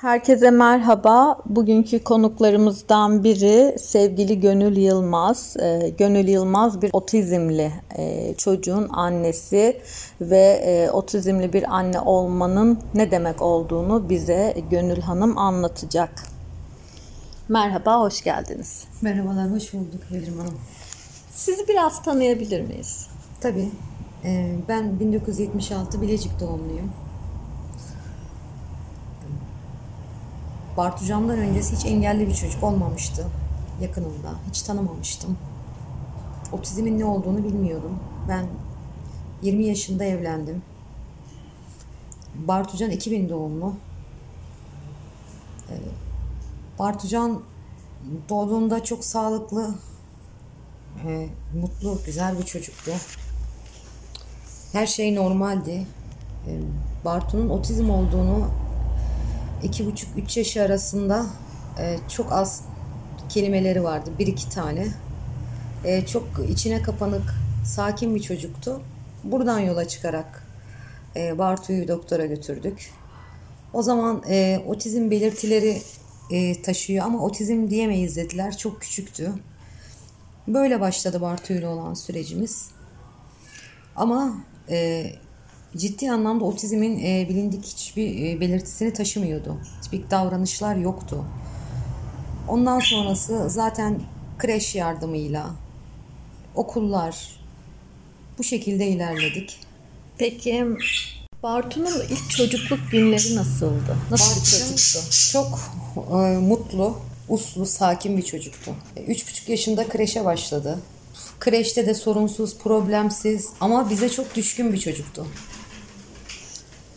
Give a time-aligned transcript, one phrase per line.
[0.00, 1.38] Herkese merhaba.
[1.46, 5.56] Bugünkü konuklarımızdan biri sevgili Gönül Yılmaz.
[5.60, 9.80] Ee, Gönül Yılmaz bir otizmli e, çocuğun annesi
[10.20, 16.22] ve e, otizmli bir anne olmanın ne demek olduğunu bize Gönül Hanım anlatacak.
[17.48, 18.84] Merhaba, hoş geldiniz.
[19.02, 20.58] Merhabalar, hoş bulduk Evrim Hanım.
[21.30, 23.06] Sizi biraz tanıyabilir miyiz?
[23.40, 23.68] Tabii.
[24.24, 26.90] e, Ben 1976 Bilecik doğumluyum.
[30.78, 33.26] Bartucan'dan öncesi hiç engelli bir çocuk olmamıştı
[33.80, 34.34] yakınımda.
[34.48, 35.38] Hiç tanımamıştım.
[36.52, 37.98] Otizmin ne olduğunu bilmiyordum.
[38.28, 38.46] Ben
[39.42, 40.62] 20 yaşında evlendim.
[42.34, 43.74] Bartucan 2000 doğumlu.
[45.70, 45.74] E,
[46.78, 47.40] Bartucan
[48.28, 49.74] doğduğunda çok sağlıklı,
[51.54, 52.92] mutlu, güzel bir çocuktu.
[54.72, 55.86] Her şey normaldi.
[56.46, 56.50] E,
[57.04, 58.50] Bartu'nun otizm olduğunu
[59.62, 61.26] iki buçuk üç yaş arasında
[61.78, 62.64] e, çok az
[63.28, 64.10] kelimeleri vardı.
[64.18, 64.86] Bir iki tane.
[65.84, 68.80] E, çok içine kapanık, sakin bir çocuktu.
[69.24, 70.46] Buradan yola çıkarak
[71.16, 72.90] e, Bartu'yu doktora götürdük.
[73.72, 75.82] O zaman e, otizm belirtileri
[76.30, 78.56] e, taşıyor ama otizm diyemeyiz dediler.
[78.56, 79.32] Çok küçüktü.
[80.48, 82.70] Böyle başladı Bartu ile olan sürecimiz.
[83.96, 84.34] Ama
[84.70, 85.06] e,
[85.76, 89.56] ciddi anlamda otizmin e, bilindik hiçbir e, belirtisini taşımıyordu.
[89.82, 91.24] Tipik davranışlar yoktu.
[92.48, 94.00] Ondan sonrası zaten
[94.38, 95.50] kreş yardımıyla,
[96.54, 97.40] okullar
[98.38, 99.60] bu şekilde ilerledik.
[100.18, 100.66] Peki
[101.42, 103.96] Bartu'nun ilk çocukluk günleri nasıldı?
[104.10, 105.10] Nasıl bir çocuktu?
[105.32, 105.58] Çok
[105.96, 108.74] e, mutlu, uslu, sakin bir çocuktu.
[108.96, 110.78] E, Üç buçuk yaşında kreşe başladı.
[111.40, 115.26] Kreşte de sorunsuz, problemsiz ama bize çok düşkün bir çocuktu.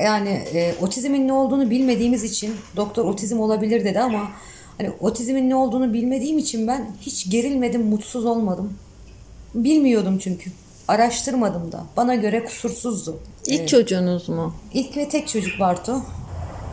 [0.00, 4.30] Yani e, otizmin ne olduğunu bilmediğimiz için doktor otizm olabilir dedi ama
[4.78, 8.72] hani otizmin ne olduğunu bilmediğim için ben hiç gerilmedim, mutsuz olmadım.
[9.54, 10.50] Bilmiyordum çünkü.
[10.88, 11.84] Araştırmadım da.
[11.96, 13.18] Bana göre kusursuzdu.
[13.46, 14.54] İlk çocuğunuz mu?
[14.74, 16.02] İlk ve tek çocuk Bartu.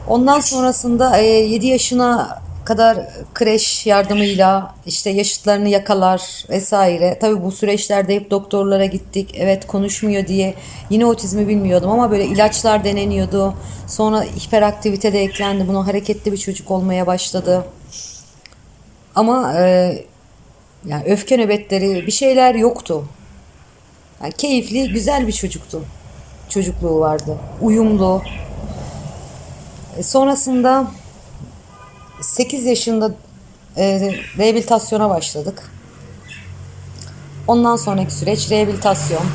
[0.07, 2.97] Ondan sonrasında e, 7 yaşına kadar
[3.33, 7.17] kreş yardımıyla işte yaşıtlarını yakalar vesaire.
[7.21, 9.35] Tabii bu süreçlerde hep doktorlara gittik.
[9.37, 10.53] Evet konuşmuyor diye
[10.89, 13.53] yine otizmi bilmiyordum ama böyle ilaçlar deneniyordu.
[13.87, 15.67] Sonra hiperaktivite de eklendi.
[15.67, 17.65] Buna hareketli bir çocuk olmaya başladı.
[19.15, 20.05] Ama e,
[20.85, 23.05] yani öfke nöbetleri bir şeyler yoktu.
[24.21, 25.81] Yani keyifli, güzel bir çocuktu.
[26.49, 27.37] Çocukluğu vardı.
[27.61, 28.21] Uyumlu.
[29.97, 30.87] E, sonrasında
[32.23, 33.11] 8 yaşında
[33.77, 35.71] e, rehabilitasyona başladık.
[37.47, 39.25] Ondan sonraki süreç rehabilitasyon.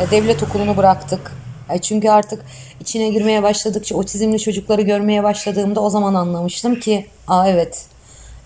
[0.00, 1.32] E, devlet okulunu bıraktık.
[1.70, 2.44] E, çünkü artık
[2.80, 7.86] içine girmeye başladıkça otizmli çocukları görmeye başladığımda o zaman anlamıştım ki aa evet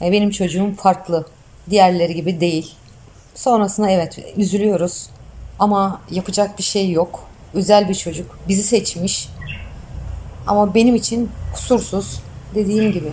[0.02, 1.26] e, benim çocuğum farklı.
[1.70, 2.74] Diğerleri gibi değil.
[3.34, 5.10] Sonrasında evet üzülüyoruz
[5.58, 7.24] ama yapacak bir şey yok.
[7.54, 8.38] Özel bir çocuk.
[8.48, 9.28] Bizi seçmiş.
[10.46, 12.20] Ama benim için kusursuz
[12.54, 13.08] dediğim gibi.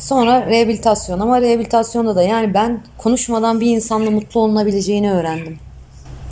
[0.00, 5.58] Sonra rehabilitasyon ama rehabilitasyonda da yani ben konuşmadan bir insanla mutlu olunabileceğini öğrendim.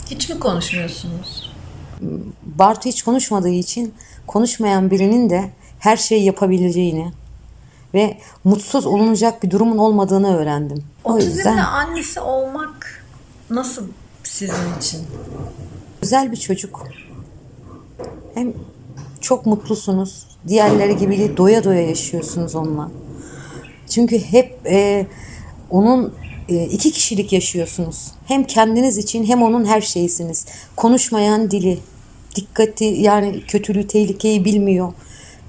[0.09, 1.51] Hiç mi konuşmuyorsunuz?
[2.43, 3.93] Bartu hiç konuşmadığı için
[4.27, 7.11] konuşmayan birinin de her şeyi yapabileceğini
[7.93, 10.83] ve mutsuz olunacak bir durumun olmadığını öğrendim.
[11.03, 13.03] O yüzden annesi olmak
[13.49, 13.85] nasıl
[14.23, 15.01] sizin için?
[16.01, 16.87] güzel bir çocuk.
[18.33, 18.53] Hem
[19.21, 20.27] çok mutlusunuz.
[20.47, 22.91] Diğerleri gibi değil, doya doya yaşıyorsunuz onunla.
[23.89, 25.05] Çünkü hep e,
[25.69, 26.13] onun
[26.49, 28.11] e, iki kişilik yaşıyorsunuz.
[28.25, 30.45] Hem kendiniz için hem onun her şeyisiniz.
[30.75, 31.79] Konuşmayan dili,
[32.35, 34.93] dikkati yani kötülüğü, tehlikeyi bilmiyor.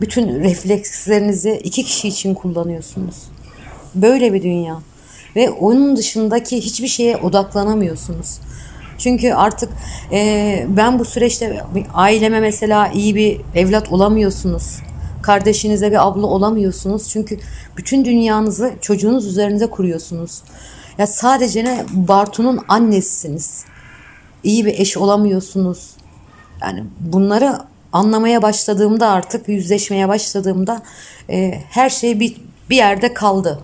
[0.00, 3.16] Bütün reflekslerinizi iki kişi için kullanıyorsunuz.
[3.94, 4.80] Böyle bir dünya.
[5.36, 8.38] Ve onun dışındaki hiçbir şeye odaklanamıyorsunuz.
[8.98, 9.68] Çünkü artık
[10.12, 11.64] e, ben bu süreçte
[11.94, 14.78] aileme mesela iyi bir evlat olamıyorsunuz.
[15.22, 17.08] Kardeşinize bir abla olamıyorsunuz.
[17.08, 17.38] Çünkü
[17.76, 20.42] bütün dünyanızı çocuğunuz üzerinde kuruyorsunuz.
[20.98, 23.64] Ya sadece ne Bartu'nun annesisiniz.
[24.44, 25.90] İyi bir eş olamıyorsunuz.
[26.62, 27.58] Yani bunları
[27.92, 30.82] anlamaya başladığımda artık yüzleşmeye başladığımda
[31.30, 32.36] e, her şey bir,
[32.70, 33.60] bir yerde kaldı.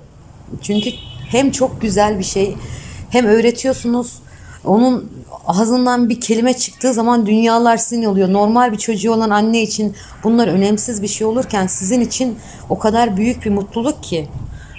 [0.62, 0.90] Çünkü
[1.30, 2.56] hem çok güzel bir şey
[3.10, 4.18] hem öğretiyorsunuz
[4.66, 5.12] onun
[5.46, 8.32] ağzından bir kelime çıktığı zaman dünyalar sizin oluyor.
[8.32, 13.16] Normal bir çocuğu olan anne için bunlar önemsiz bir şey olurken sizin için o kadar
[13.16, 14.28] büyük bir mutluluk ki.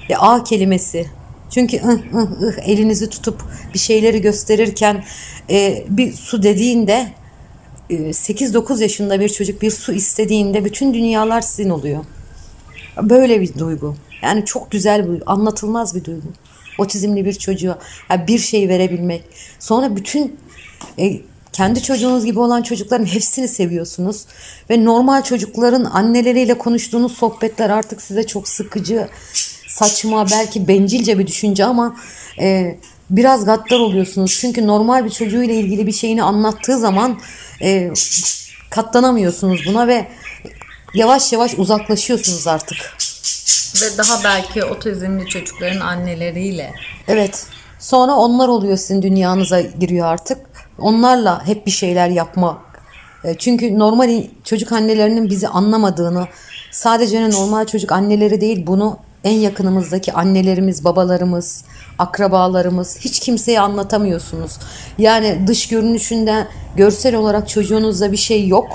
[0.10, 1.06] Ve A kelimesi.
[1.50, 3.44] Çünkü ıh, ıh, ıh, elinizi tutup
[3.74, 5.04] bir şeyleri gösterirken
[5.50, 7.08] e, bir su dediğinde
[7.90, 12.06] e, 8-9 yaşında bir çocuk bir su istediğinde bütün dünyalar sizin oluyor.
[13.02, 13.96] Böyle bir duygu.
[14.22, 15.24] Yani çok güzel bir.
[15.26, 16.28] Anlatılmaz bir duygu.
[16.78, 17.80] Otizmli bir çocuğa
[18.10, 19.24] yani bir şey verebilmek.
[19.60, 20.40] Sonra bütün
[21.00, 21.22] e,
[21.54, 24.26] kendi çocuğunuz gibi olan çocukların hepsini seviyorsunuz.
[24.70, 29.08] Ve normal çocukların anneleriyle konuştuğunuz sohbetler artık size çok sıkıcı,
[29.68, 31.96] saçma, belki bencilce bir düşünce ama
[32.40, 32.78] e,
[33.10, 34.38] biraz gaddar oluyorsunuz.
[34.42, 37.20] Çünkü normal bir çocuğuyla ilgili bir şeyini anlattığı zaman
[37.62, 37.92] e,
[38.70, 40.08] katlanamıyorsunuz buna ve
[40.94, 42.98] yavaş yavaş uzaklaşıyorsunuz artık.
[43.82, 46.74] Ve daha belki otizmli çocukların anneleriyle.
[47.08, 47.48] Evet.
[47.80, 50.38] Sonra onlar oluyor sizin dünyanıza giriyor artık.
[50.80, 52.58] Onlarla hep bir şeyler yapmak.
[53.24, 56.28] E, Çünkü normal çocuk annelerinin bizi anlamadığını,
[56.72, 61.64] sadece normal çocuk anneleri değil bunu en yakınımızdaki annelerimiz, babalarımız,
[62.00, 64.58] akrabalarımız hiç kimseye anlatamıyorsunuz.
[64.98, 68.68] Yani dış görünüşünde görsel olarak çocuğunuzda bir şey yok.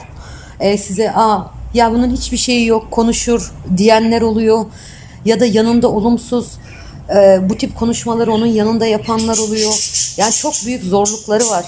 [0.61, 4.65] E, size aa ya bunun hiçbir şeyi yok konuşur diyenler oluyor
[5.25, 6.59] ya da yanında olumsuz
[7.15, 9.91] e, bu tip konuşmaları onun yanında yapanlar oluyor.
[10.17, 11.65] Yani çok büyük zorlukları var.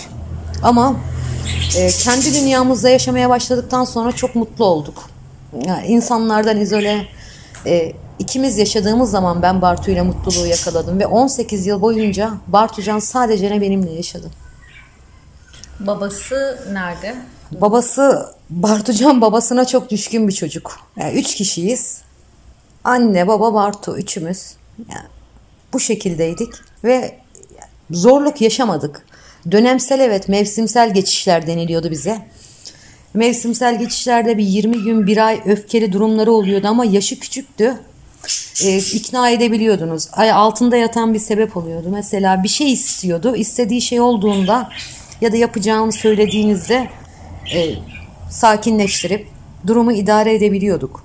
[0.63, 0.97] Ama
[1.79, 5.11] e, kendi dünyamızda yaşamaya başladıktan sonra çok mutlu olduk.
[5.67, 7.07] Yani insanlardan izole
[7.67, 13.51] e, ikimiz yaşadığımız zaman ben Bartu ile mutluluğu yakaladım ve 18 yıl boyunca Bartucan sadece
[13.51, 14.31] ne benimle yaşadı.
[15.81, 17.17] Babası nerede?
[17.53, 20.81] Babası Bartucan babasına çok düşkün bir çocuk.
[20.97, 22.03] Yani üç kişiyiz.
[22.85, 24.53] Anne, baba, Bartu üçümüz.
[24.79, 25.07] Yani
[25.73, 26.49] bu şekildeydik
[26.85, 27.19] ve
[27.91, 29.07] zorluk yaşamadık.
[29.51, 32.29] Dönemsel evet mevsimsel geçişler deniliyordu bize.
[33.15, 37.79] Mevsimsel geçişlerde bir 20 gün bir ay öfkeli durumları oluyordu ama yaşı küçüktü.
[38.65, 40.09] Ee, ikna edebiliyordunuz.
[40.13, 41.89] Ay altında yatan bir sebep oluyordu.
[41.91, 43.37] Mesela bir şey istiyordu.
[43.37, 44.71] İstediği şey olduğunda
[45.21, 46.89] ya da yapacağını söylediğinizde
[47.55, 47.75] e,
[48.31, 49.27] sakinleştirip
[49.67, 51.05] durumu idare edebiliyorduk.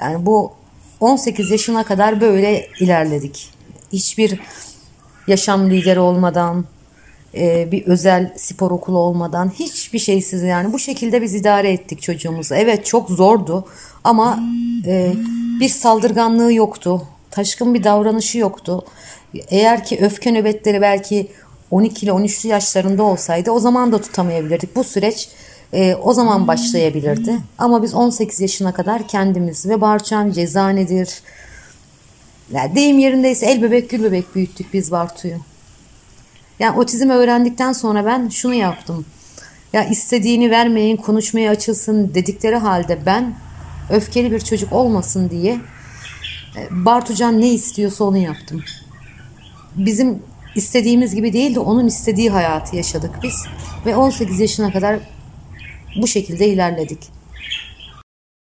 [0.00, 0.52] Yani bu
[1.00, 3.50] 18 yaşına kadar böyle ilerledik.
[3.92, 4.40] Hiçbir
[5.26, 6.64] yaşam lideri olmadan,
[7.34, 12.54] e, bir özel spor okulu olmadan, hiçbir şeysiz yani bu şekilde biz idare ettik çocuğumuzu.
[12.54, 13.64] Evet çok zordu
[14.04, 14.40] ama
[14.86, 15.12] e,
[15.60, 17.02] bir saldırganlığı yoktu.
[17.30, 18.84] Taşkın bir davranışı yoktu.
[19.48, 21.28] Eğer ki öfke nöbetleri belki
[21.70, 24.76] 12 ile 13'lü yaşlarında olsaydı o zaman da tutamayabilirdik.
[24.76, 25.28] Bu süreç
[25.72, 27.38] e, o zaman başlayabilirdi.
[27.58, 31.22] Ama biz 18 yaşına kadar kendimiz ve Barçan ceza nedir?
[32.52, 35.36] Yani deyim yerindeyse el bebek gül bebek büyüttük biz Bartu'yu.
[36.58, 39.04] Yani otizm öğrendikten sonra ben şunu yaptım.
[39.72, 43.34] Ya istediğini vermeyin, konuşmaya açılsın dedikleri halde ben
[43.90, 45.60] öfkeli bir çocuk olmasın diye
[46.56, 48.62] e, Bartucan ne istiyorsa onu yaptım.
[49.76, 50.22] Bizim
[50.54, 53.34] istediğimiz gibi değil de onun istediği hayatı yaşadık biz.
[53.86, 54.98] Ve 18 yaşına kadar
[55.96, 56.98] bu şekilde ilerledik.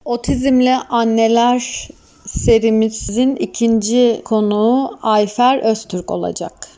[0.06, 1.90] Otizmle Anneler
[2.26, 6.70] serimizin ikinci konuğu Ayfer Öztürk olacak.